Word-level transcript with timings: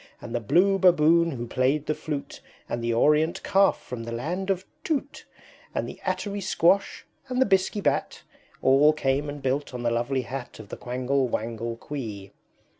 And 0.19 0.33
the 0.33 0.39
Blue 0.39 0.79
Baboon 0.79 1.29
who 1.29 1.45
played 1.45 1.85
the 1.85 1.93
flute, 1.93 2.41
And 2.67 2.83
the 2.83 2.91
Orient 2.91 3.43
Calf 3.43 3.79
from 3.79 4.03
the 4.03 4.11
Land 4.11 4.49
of 4.49 4.65
Tute, 4.83 5.25
And 5.75 5.87
the 5.87 5.99
Attery 6.03 6.41
Squash, 6.41 7.05
and 7.27 7.39
the 7.39 7.45
Bisky 7.45 7.81
Bat, 7.81 8.23
All 8.63 8.93
came 8.93 9.29
and 9.29 9.43
built 9.43 9.75
on 9.75 9.83
the 9.83 9.91
lovely 9.91 10.23
Hat 10.23 10.57
Of 10.57 10.69
the 10.69 10.77
Quangle 10.77 11.27
Wangle 11.27 11.77
Quee. 11.77 12.31